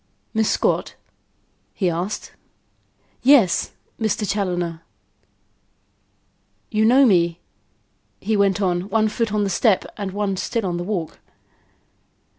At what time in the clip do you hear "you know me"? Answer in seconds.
6.71-7.39